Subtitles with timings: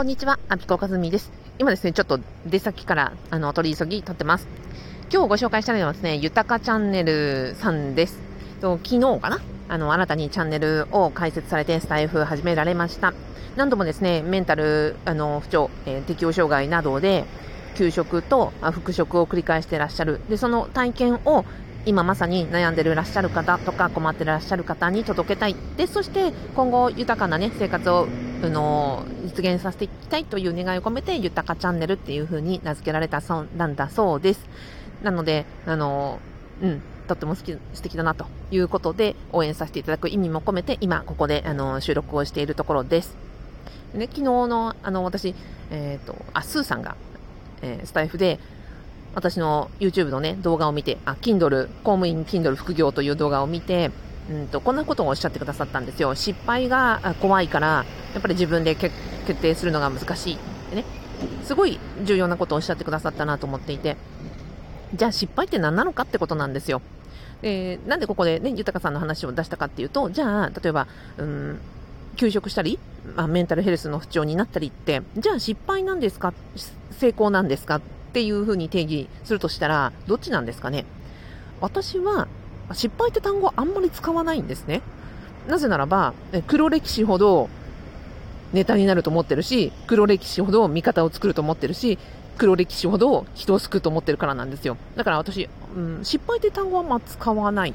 [0.00, 1.30] こんにちは、アピコカズミです。
[1.58, 4.48] 今ですね、ちょっと出先から、あの、取り急ぎ撮ってます。
[5.12, 8.18] 今日ご紹介したいのはですね、ゆたかチャンネルさんです。
[8.62, 9.40] と昨日かな？
[9.68, 13.12] あの、新たにチャンネルを開設されて、スタイフ始められました。
[13.56, 17.26] 何度もですね、メンタル、あの、不調、えー、適応障害などで、
[17.74, 20.22] 休職と復職を繰り返してらっしゃる。
[20.30, 21.44] で、その体験を
[21.84, 25.54] 今まさに悩んでいらっしゃる方とか困ってらっしゃる方に届けたい。
[25.76, 28.08] で、そして今後豊かなね、生活を、
[28.42, 34.46] あの、実現させていきたいという願いを込めて、豊かチャンネルっていう風に名付けられたそうなんだそうです。
[35.02, 36.20] なので、あの、
[36.62, 43.16] うん、とっても好き、素敵だなということで、応援させていただく意味も込めて、今ここで、あの、収録をしているところです。
[43.94, 45.34] ね、昨日の、あの、私、
[45.70, 46.96] えっ、ー、と、あ、スーさんが、
[47.62, 48.38] えー、スタイフで、
[49.14, 53.90] 私の YouTube のね、動画を見て、あ、Kindle、公務員 Kindle 副業という動画を見て、
[54.28, 56.14] うんと、こんなことをおっしゃってくださったんですよ。
[56.14, 58.92] 失敗が怖いから、やっぱり自分で決
[59.40, 60.32] 定するのが難し
[60.72, 60.74] い。
[60.74, 60.84] ね。
[61.44, 63.96] すごい重要なことをおっしゃってくださったなと思っていて。
[64.94, 66.82] じゃあ失敗って何なのかってことなんですよ。
[67.42, 71.60] えー、なんでここでね、豊さんの話を出したかっていうと、じゃあ、例えば、うん、
[72.16, 72.78] 休職したり、
[73.16, 76.34] まあ、メンタルヘルスの不調になったりって、じゃあ失敗なんですか？
[76.90, 77.76] 成功なんですか？
[77.76, 77.80] っ
[78.12, 80.84] ていうふうに定義するとしたら、どっちなんですかね？
[81.60, 82.26] 私は、
[82.74, 84.82] 失敗って単語あんまり使わないんですね。
[85.48, 86.14] なぜならば、
[86.46, 87.48] 黒歴史ほど
[88.52, 91.98] ネタになると思ってるし、黒歴史ほど味方を作ると思ってるし、
[92.38, 94.76] 黒歴史ほど人を救うと思ってるからなんですよ。
[94.96, 97.74] だから私、うん、失敗って単語はま使わない。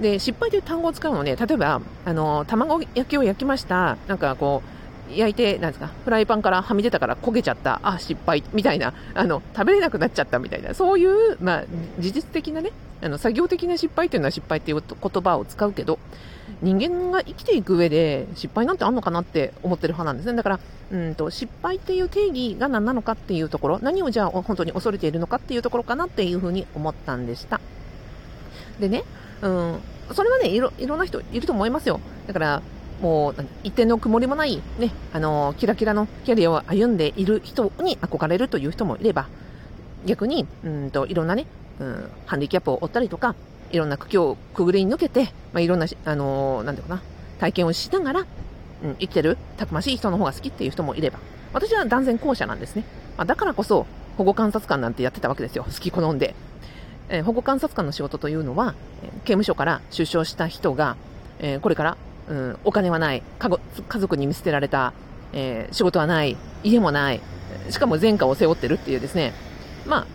[0.00, 3.96] で、失敗という単語を使うのね、例えば、あの、卵焼きを焼きました。
[4.08, 4.62] なんかこ
[5.10, 11.64] う、焼いて、なんですか、フライパンからはみ出たから焦げちゃった、あ、失敗、みたいな、あの、食べれなくなっちゃったみたいな、そういう、まあ、
[11.98, 12.72] 事実的なね、
[13.04, 15.98] あの、作業的な失敗っていうのは失敗っていう言葉を使うけど、
[16.62, 20.36] 人間が生きていく上で失敗なんてあんのかなって思ってる派なんですね。
[20.36, 27.60] だから、うんと、失敗っていう定義が何なのかっていうところ、何をじゃあ本当に恐れているのかっていうところかなっていうふうに思ったんでした。
[28.80, 29.04] でね、
[29.42, 29.80] うん、
[30.12, 32.00] それはね、いろ、いろんな人いると思いますよ。
[32.26, 32.62] だから、
[33.02, 39.26] もう一点の曇りもない、ね、あのキラキラのキャリアを歩んでいる人に憧れるという人もいれば、
[40.06, 41.46] 逆に、うんと、いろんなね、
[41.80, 43.34] うん、ハンディキャップを負ったりとか、
[43.70, 47.02] いろんな苦境をくぐり抜けて、まあ、いろんな、あのなんていうな、
[47.40, 51.18] 体験をしながら、うん、生きてる、たくましい人の方が好きっていう人もいれば、
[51.52, 52.84] 私は断然後者なんですね。
[53.16, 53.86] まあ、だからこそ、
[54.16, 55.64] 保護観察官なんてやってたわけですよ。
[55.64, 56.34] 好き好んで。
[57.10, 58.74] えー、保護観察官の仕事というのは、
[59.24, 60.96] 刑務所から出所した人が、
[61.38, 61.96] えー、これから
[62.28, 64.92] うん、お金はない、家族に見捨てられた、
[65.32, 67.20] えー、仕事はない、家もない、
[67.70, 69.32] しかも前科を背負ってるっていうですね、
[69.86, 70.06] まあ、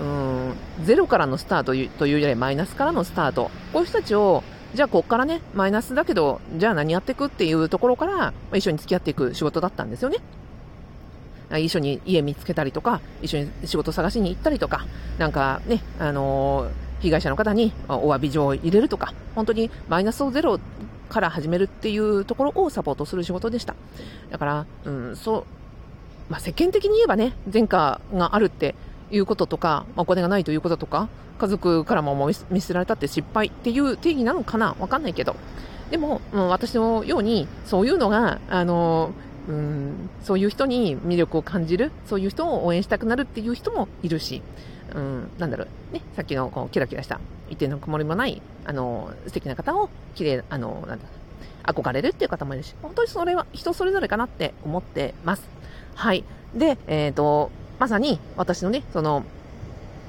[0.00, 3.50] うん、ゼロからのスタートというよりマイナスからのスタート。
[3.72, 4.42] こういう人たちを、
[4.74, 10.18] じゃあこっからね、マイナスだけど、じゃあ何やっていくっていうところから、一緒に付き合っていく仕事だったんですよね。
[11.58, 14.84] 一緒に家見つけたりとか、一緒に仕事探しに行ったりとか、
[15.18, 16.70] なんかね、あのー、
[17.02, 20.58] 被害者の方にお詫び状を入れるとか、本当にマイナスをゼロ
[21.08, 23.74] から始めるっていうところをサポートする仕事でした。
[24.30, 25.44] だから、うん、そう、
[26.28, 28.74] まあ、世間的に言えばね、前科があるって
[29.10, 31.08] いうこととか、まあ、お金がないということとか、
[31.38, 34.74] 家族からも見捨てられたって失敗っていう定義なのかな？
[34.78, 35.36] わかんないけど。
[35.90, 39.12] でも、うん、私のように、そういうのが、あの、
[39.48, 44.42] うん、そういう人に魅力を感じる、そういう人を応援したくなるっていう人もいるし、
[44.94, 51.04] うん、なんだろう、ね、さっきのこうキラキラした一定の曇りもない、あの、素敵な方を、綺麗、あの、なんだ、
[51.64, 55.48] 憧れるっていう方もいるし、本当にそれは人それぞれかなって思ってます。
[55.94, 56.24] はい。
[56.54, 59.24] で、えっ、ー、と、まさに私のね、その、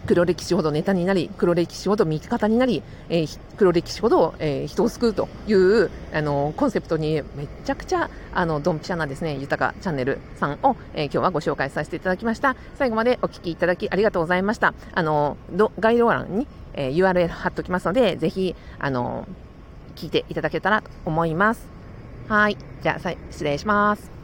[0.08, 12.56] 黒歴史ほどネタになり、黒歴史ほど味方になり、えー、黒歴史ほど、えー、人を救うという、あの、コンセプトにめちゃくちゃ、あの、ドンピシャなですね、豊かチャンネルさんを、えー、今日はご紹介させていただきました。
[12.76, 14.74] 最後までお聞きいただきありがとうございました。
[14.94, 15.38] あの、
[15.80, 19.28] 概要欄に、えー、URL 貼っておきますので、ぜひ、あの、
[19.96, 21.68] 聞いていただけたらと思います。
[22.30, 22.58] はい。
[22.82, 24.17] じゃあ、失礼します。